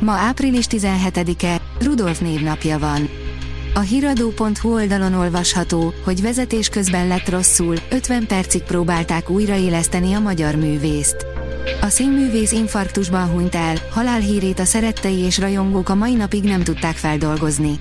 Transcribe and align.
Ma 0.00 0.12
április 0.12 0.66
17-e, 0.70 1.60
Rudolf 1.80 2.20
névnapja 2.20 2.78
van. 2.78 3.08
A 3.74 3.80
hiradó.hu 3.80 4.72
oldalon 4.72 5.14
olvasható, 5.14 5.94
hogy 6.04 6.22
vezetés 6.22 6.68
közben 6.68 7.06
lett 7.06 7.28
rosszul, 7.28 7.76
50 7.90 8.26
percig 8.26 8.62
próbálták 8.62 9.30
újraéleszteni 9.30 10.12
a 10.12 10.20
magyar 10.20 10.54
művészt. 10.54 11.26
A 11.80 11.88
színművész 11.88 12.52
infarktusban 12.52 13.28
hunyt 13.28 13.54
el, 13.54 13.76
halálhírét 13.90 14.58
a 14.58 14.64
szerettei 14.64 15.18
és 15.18 15.38
rajongók 15.38 15.88
a 15.88 15.94
mai 15.94 16.14
napig 16.14 16.42
nem 16.44 16.62
tudták 16.62 16.96
feldolgozni. 16.96 17.76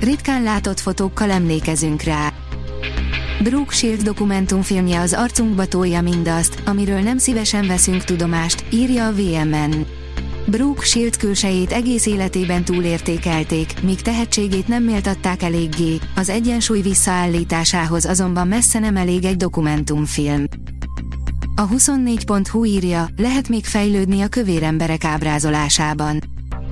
Ritkán 0.00 0.42
látott 0.42 0.80
fotókkal 0.80 1.30
emlékezünk 1.30 2.02
rá. 2.02 2.32
Brooke 3.42 3.74
Shield 3.74 4.02
dokumentumfilmje 4.02 5.00
az 5.00 5.12
arcunkba 5.12 5.66
tolja 5.66 6.00
mindazt, 6.00 6.62
amiről 6.64 7.00
nem 7.00 7.18
szívesen 7.18 7.66
veszünk 7.66 8.04
tudomást, 8.04 8.64
írja 8.70 9.06
a 9.06 9.12
VMN. 9.12 9.95
Brooke 10.46 10.84
Shield 10.84 11.16
külsejét 11.16 11.72
egész 11.72 12.06
életében 12.06 12.64
túlértékelték, 12.64 13.82
míg 13.82 14.02
tehetségét 14.02 14.68
nem 14.68 14.82
méltatták 14.82 15.42
eléggé, 15.42 15.98
az 16.16 16.28
egyensúly 16.28 16.80
visszaállításához 16.80 18.04
azonban 18.04 18.48
messze 18.48 18.78
nem 18.78 18.96
elég 18.96 19.24
egy 19.24 19.36
dokumentumfilm. 19.36 20.44
A 21.54 21.68
24.hu 21.68 22.64
írja, 22.64 23.08
lehet 23.16 23.48
még 23.48 23.64
fejlődni 23.64 24.20
a 24.20 24.28
kövér 24.28 24.62
emberek 24.62 25.04
ábrázolásában. 25.04 26.22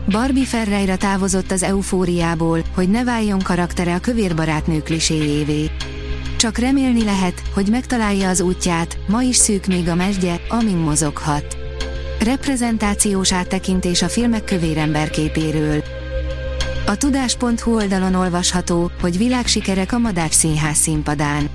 Barbie 0.08 0.44
Ferreira 0.44 0.96
távozott 0.96 1.50
az 1.50 1.62
eufóriából, 1.62 2.64
hogy 2.74 2.88
ne 2.88 3.04
váljon 3.04 3.40
karaktere 3.40 3.94
a 3.94 4.00
kövér 4.00 4.34
barátnő 4.34 4.82
kliséjévé. 4.82 5.70
Csak 6.36 6.58
remélni 6.58 7.04
lehet, 7.04 7.42
hogy 7.54 7.68
megtalálja 7.70 8.28
az 8.28 8.40
útját, 8.40 8.98
ma 9.06 9.22
is 9.22 9.36
szűk 9.36 9.66
még 9.66 9.88
a 9.88 9.94
mesdje, 9.94 10.40
amin 10.48 10.76
mozoghat. 10.76 11.63
Reprezentációs 12.24 13.32
áttekintés 13.32 14.02
a 14.02 14.08
filmek 14.08 14.44
kövér 14.44 14.78
emberképéről. 14.78 15.82
A 16.86 16.96
tudás.hu 16.96 17.74
oldalon 17.74 18.14
olvasható, 18.14 18.90
hogy 19.00 19.18
világsikerek 19.18 19.92
a 19.92 19.98
Madács 19.98 20.32
Színház 20.32 20.76
színpadán. 20.76 21.48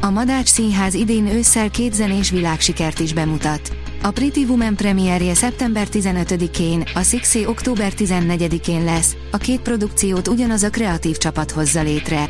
A 0.00 0.10
Madács 0.10 0.48
Színház 0.48 0.94
idén 0.94 1.26
ősszel 1.26 1.70
két 1.70 1.94
zenés 1.94 2.30
világsikert 2.30 2.98
is 2.98 3.12
bemutat. 3.12 3.72
A 4.02 4.10
Pretty 4.10 4.44
Woman 4.44 4.76
premierje 4.76 5.34
szeptember 5.34 5.86
15-én, 5.92 6.84
a 6.94 7.02
Sixé 7.02 7.44
október 7.46 7.92
14-én 7.96 8.84
lesz, 8.84 9.16
a 9.30 9.36
két 9.36 9.60
produkciót 9.60 10.28
ugyanaz 10.28 10.62
a 10.62 10.70
kreatív 10.70 11.16
csapat 11.16 11.50
hozza 11.50 11.82
létre. 11.82 12.28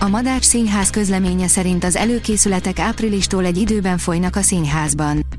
A 0.00 0.08
Madács 0.08 0.44
Színház 0.44 0.90
közleménye 0.90 1.46
szerint 1.46 1.84
az 1.84 1.96
előkészületek 1.96 2.78
áprilistól 2.78 3.44
egy 3.44 3.56
időben 3.56 3.98
folynak 3.98 4.36
a 4.36 4.42
színházban. 4.42 5.35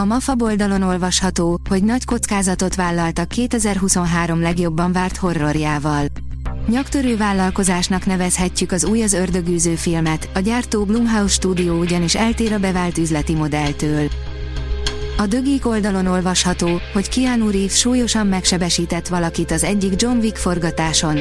A 0.00 0.04
MAFA 0.04 0.34
oldalon 0.38 0.82
olvasható, 0.82 1.60
hogy 1.68 1.84
nagy 1.84 2.04
kockázatot 2.04 2.74
vállaltak 2.74 3.28
2023 3.28 4.40
legjobban 4.40 4.92
várt 4.92 5.16
horrorjával. 5.16 6.06
Nyaktörő 6.68 7.16
vállalkozásnak 7.16 8.06
nevezhetjük 8.06 8.72
az 8.72 8.84
új 8.84 9.02
az 9.02 9.12
ördögűző 9.12 9.74
filmet, 9.74 10.28
a 10.34 10.38
gyártó 10.38 10.84
Blumhouse 10.84 11.34
stúdió 11.34 11.78
ugyanis 11.78 12.14
eltér 12.14 12.52
a 12.52 12.58
bevált 12.58 12.98
üzleti 12.98 13.34
modelltől. 13.34 14.08
A 15.16 15.26
dögik 15.26 15.66
oldalon 15.66 16.06
olvasható, 16.06 16.80
hogy 16.92 17.08
Keanu 17.08 17.50
Reeves 17.50 17.78
súlyosan 17.78 18.26
megsebesített 18.26 19.08
valakit 19.08 19.50
az 19.50 19.64
egyik 19.64 20.02
John 20.02 20.18
Wick 20.18 20.36
forgatáson. 20.36 21.18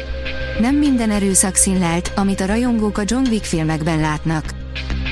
Nem 0.60 0.76
minden 0.76 1.12
erőszak 1.12 1.56
színlelt, 1.56 2.12
amit 2.16 2.42
a 2.42 2.46
rajongók 2.46 2.98
a 2.98 3.04
John 3.06 3.28
Wick 3.28 3.44
filmekben 3.44 4.00
látnak. 4.00 4.59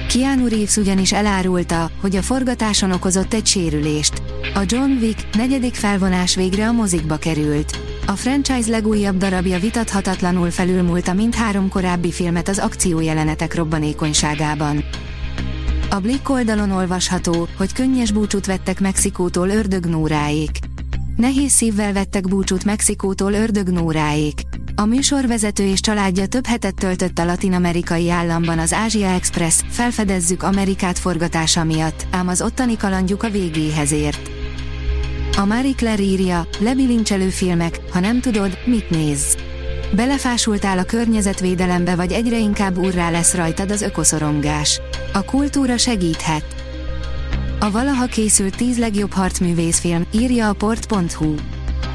Keanu 0.08 0.48
Reeves 0.48 0.78
ugyanis 0.78 1.14
elárulta, 1.14 1.92
hogy 2.02 2.16
a 2.16 2.22
forgatáson 2.22 2.92
okozott 2.92 3.34
egy 3.34 3.46
sérülést. 3.46 4.22
A 4.54 4.64
John 4.66 4.92
Wick 4.92 5.36
negyedik 5.36 5.74
felvonás 5.74 6.36
végre 6.36 6.68
a 6.68 6.72
mozikba 6.72 7.18
került. 7.18 7.80
A 8.06 8.12
franchise 8.12 8.70
legújabb 8.70 9.18
darabja 9.18 9.60
vitathatatlanul 9.60 10.52
felülmúlta 10.52 11.14
mindhárom 11.14 11.70
korábbi 11.70 12.12
filmet 12.12 12.48
az 12.48 12.60
akciójelenetek 12.60 13.56
robbanékonyságában. 13.56 14.84
A 15.90 16.00
Blick 16.00 16.30
oldalon 16.30 16.72
olvasható, 16.72 17.48
hogy 17.58 17.74
könnyes 17.74 18.12
búcsút 18.12 18.46
vettek 18.46 18.80
Mexikótól 18.80 19.50
ördögnóráék. 19.50 20.60
Nehéz 21.16 21.52
szívvel 21.52 21.94
vettek 21.94 22.28
búcsút 22.28 22.66
Mexikótól 22.66 23.34
ördögnóráék. 23.34 24.42
A 24.80 24.86
műsorvezető 24.86 25.64
és 25.64 25.80
családja 25.80 26.26
több 26.26 26.46
hetet 26.46 26.76
töltött 26.76 27.20
a 27.20 27.26
latin-amerikai 27.26 28.10
államban 28.10 28.60
az 28.60 28.74
Ázsia 28.74 29.08
Express, 29.08 29.62
felfedezzük 29.70 30.44
Amerikát 30.44 31.00
forgatása 31.00 31.64
miatt, 31.64 32.06
ám 32.12 32.28
az 32.28 32.42
ottani 32.42 32.78
kalandjuk 32.78 33.24
a 33.24 33.30
végéhez 33.30 33.92
ért. 33.92 34.30
A 35.38 35.46
Marie 35.46 35.74
Claire 35.74 36.04
írja, 36.04 36.48
lebilincselő 36.60 37.30
filmek, 37.30 37.80
ha 37.92 38.00
nem 38.00 38.22
tudod, 38.22 38.58
mit 38.66 38.90
nézz. 38.90 39.36
Belefásultál 39.96 40.78
a 40.78 40.84
környezetvédelembe 40.84 41.96
vagy 41.96 42.12
egyre 42.12 42.38
inkább 42.38 42.78
urrá 42.78 43.10
lesz 43.10 43.34
rajtad 43.34 43.72
az 43.72 43.82
ökoszorongás. 43.82 44.82
A 45.14 45.22
kultúra 45.22 45.78
segíthet. 45.78 46.56
A 47.60 47.72
valaha 47.72 48.06
készült 48.06 48.56
10 48.56 48.78
legjobb 48.78 49.14
harcművészfilm, 49.14 50.06
írja 50.12 50.50
a 50.50 50.54
port.hu. 50.54 51.36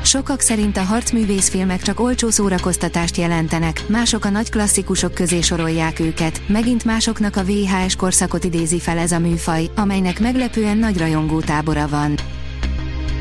Sokak 0.04 0.40
szerint 0.40 0.76
a 0.76 0.82
harcművészfilmek 0.82 1.82
csak 1.82 2.00
olcsó 2.00 2.30
szórakoztatást 2.30 3.16
jelentenek, 3.16 3.84
mások 3.88 4.24
a 4.24 4.30
nagy 4.30 4.50
klasszikusok 4.50 5.14
közé 5.14 5.40
sorolják 5.40 6.00
őket, 6.00 6.42
megint 6.46 6.84
másoknak 6.84 7.36
a 7.36 7.44
VHS 7.44 7.96
korszakot 7.96 8.44
idézi 8.44 8.78
fel 8.78 8.98
ez 8.98 9.12
a 9.12 9.18
műfaj, 9.18 9.70
amelynek 9.76 10.20
meglepően 10.20 10.76
nagy 10.76 10.98
rajongó 10.98 11.40
tábora 11.40 11.88
van. 11.88 12.14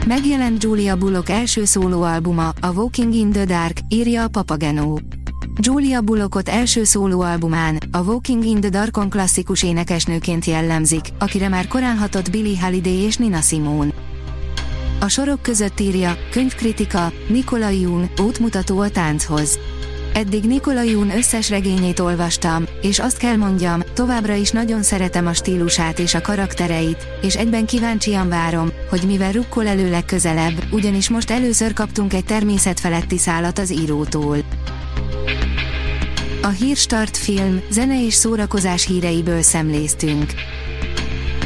Megjelent 0.08 0.64
Julia 0.64 0.96
Bullock 0.96 1.30
első 1.30 1.66
szólóalbuma, 1.66 2.53
a 2.62 2.72
Walking 2.74 3.14
in 3.14 3.30
the 3.30 3.46
Dark, 3.46 3.78
írja 3.90 4.24
a 4.24 4.28
Papageno. 4.28 4.96
Julia 5.59 6.02
Bullockot 6.02 6.50
első 6.50 6.84
szólóalbumán, 6.84 7.78
a 7.91 8.03
Walking 8.03 8.46
in 8.46 8.59
the 8.59 8.70
Darkon 8.70 9.09
klasszikus 9.09 9.64
énekesnőként 9.64 10.46
jellemzik, 10.46 11.06
akire 11.20 11.50
már 11.50 11.68
korán 11.68 11.97
hatott 11.97 12.31
Billie 12.31 12.62
Holiday 12.62 12.97
és 12.97 13.18
Nina 13.18 13.41
Simone. 13.41 14.11
A 15.04 15.08
sorok 15.08 15.42
között 15.42 15.80
írja, 15.80 16.18
könyvkritika, 16.32 17.12
Nikola 17.28 17.70
Jung, 17.70 18.10
útmutató 18.18 18.80
a 18.80 18.90
tánchoz. 18.90 19.60
Eddig 20.14 20.44
Nikola 20.44 20.82
Jung 20.82 21.12
összes 21.16 21.50
regényét 21.50 22.00
olvastam, 22.00 22.64
és 22.82 23.00
azt 23.00 23.18
kell 23.18 23.36
mondjam, 23.36 23.82
továbbra 23.94 24.34
is 24.34 24.52
nagyon 24.52 24.84
szeretem 24.84 25.28
a 25.28 25.34
stílusát 25.34 26.00
és 26.00 26.14
a 26.14 26.22
karaktereit, 26.22 27.08
és 27.22 27.36
egyben 27.36 27.66
kíváncsian 27.66 28.30
várom, 28.30 28.72
hogy 28.90 29.04
mivel 29.06 29.32
rukkol 29.32 29.68
elő 29.68 29.90
legközelebb, 29.90 30.64
ugyanis 30.72 31.10
most 31.10 31.32
először 31.32 31.74
kaptunk 31.74 32.14
egy 32.14 32.26
természetfeletti 32.26 33.18
szálat 33.18 33.60
az 33.60 33.72
írótól. 33.72 34.38
A 36.42 36.48
Hírstart 36.48 37.18
film, 37.18 37.62
zene 37.70 38.06
és 38.06 38.14
szórakozás 38.14 38.86
híreiből 38.86 39.42
szemléztünk. 39.42 40.34